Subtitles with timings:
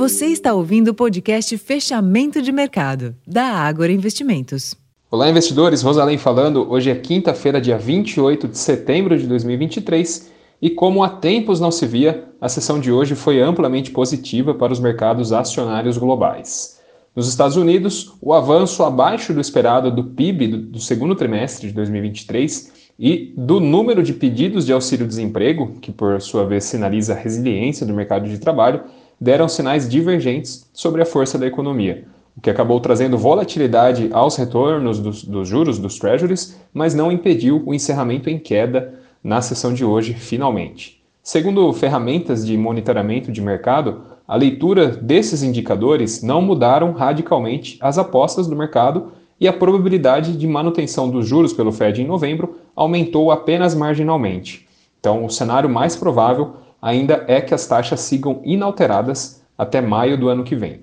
[0.00, 4.74] Você está ouvindo o podcast Fechamento de Mercado, da Ágora Investimentos.
[5.10, 5.82] Olá, investidores.
[5.82, 6.66] Rosalém falando.
[6.72, 10.30] Hoje é quinta-feira, dia 28 de setembro de 2023.
[10.62, 14.72] E como há tempos não se via, a sessão de hoje foi amplamente positiva para
[14.72, 16.80] os mercados acionários globais.
[17.14, 22.72] Nos Estados Unidos, o avanço abaixo do esperado do PIB do segundo trimestre de 2023
[22.98, 27.92] e do número de pedidos de auxílio-desemprego, que por sua vez sinaliza a resiliência do
[27.92, 28.82] mercado de trabalho,
[29.20, 32.04] deram sinais divergentes sobre a força da economia,
[32.36, 37.62] o que acabou trazendo volatilidade aos retornos dos, dos juros dos treasuries, mas não impediu
[37.66, 41.02] o encerramento em queda na sessão de hoje, finalmente.
[41.22, 48.46] Segundo ferramentas de monitoramento de mercado, a leitura desses indicadores não mudaram radicalmente as apostas
[48.46, 53.74] do mercado e a probabilidade de manutenção dos juros pelo Fed em novembro aumentou apenas
[53.74, 54.66] marginalmente.
[54.98, 60.28] Então, o cenário mais provável ainda é que as taxas sigam inalteradas até maio do
[60.28, 60.80] ano que vem.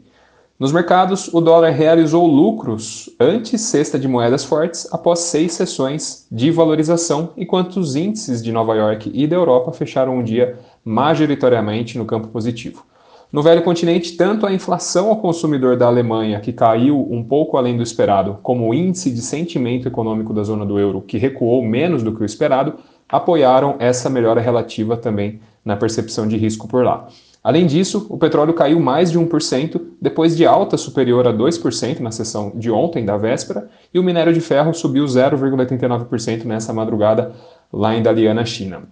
[0.59, 6.49] Nos mercados, o dólar realizou lucros antes cesta de moedas fortes após seis sessões de
[6.49, 12.05] valorização, enquanto os índices de Nova York e da Europa fecharam um dia majoritariamente no
[12.05, 12.83] campo positivo.
[13.31, 17.77] No velho continente, tanto a inflação ao consumidor da Alemanha, que caiu um pouco além
[17.77, 22.01] do esperado, como o índice de sentimento econômico da zona do euro, que recuou menos
[22.01, 22.75] do que o esperado,
[23.07, 27.07] apoiaram essa melhora relativa também na percepção de risco por lá.
[27.43, 32.11] Além disso, o petróleo caiu mais de 1%, depois de alta superior a 2% na
[32.11, 37.33] sessão de ontem, da véspera, e o minério de ferro subiu 0,89% nessa madrugada
[37.71, 38.83] lá em Dalian, China.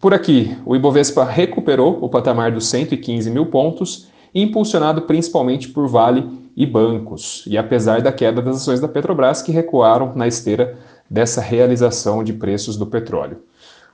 [0.00, 6.26] Por aqui, o Ibovespa recuperou o patamar dos 115 mil pontos, impulsionado principalmente por Vale
[6.56, 10.76] e bancos, e apesar da queda das ações da Petrobras que recuaram na esteira
[11.08, 13.38] dessa realização de preços do petróleo.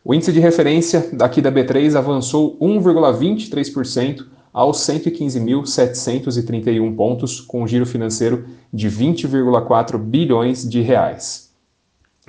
[0.04, 7.86] O índice de referência daqui da B3 avançou 1,23% aos 115.731 pontos, com um giro
[7.86, 11.52] financeiro de 20,4 bilhões de reais.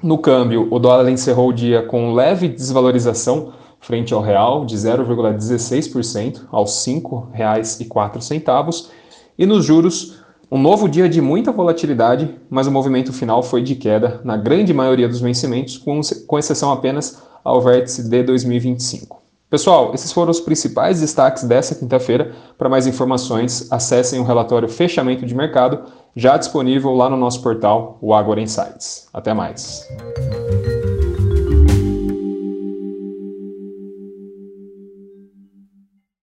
[0.01, 6.47] No câmbio, o dólar encerrou o dia com leve desvalorização frente ao real de 0,16%
[6.51, 8.87] aos R$ 5,04
[9.37, 10.19] e nos juros
[10.51, 14.73] um novo dia de muita volatilidade, mas o movimento final foi de queda na grande
[14.73, 19.19] maioria dos vencimentos, com, com exceção apenas ao vértice de 2025.
[19.49, 22.33] Pessoal, esses foram os principais destaques dessa quinta-feira.
[22.55, 25.85] Para mais informações, acessem o relatório Fechamento de Mercado,
[26.15, 29.07] já disponível lá no nosso portal, o Agora Insights.
[29.11, 29.87] Até mais.